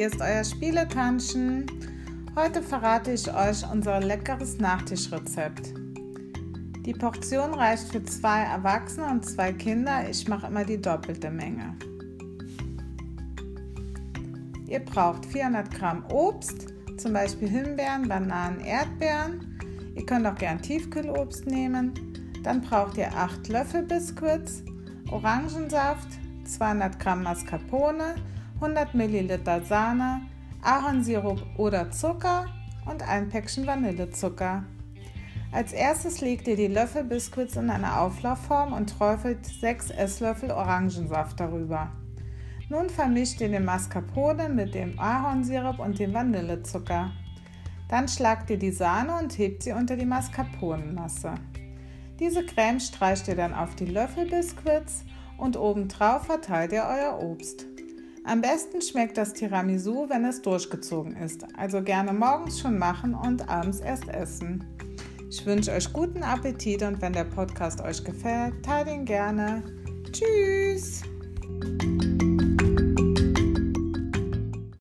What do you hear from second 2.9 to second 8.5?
ich euch unser leckeres Nachtischrezept. Die Portion reicht für zwei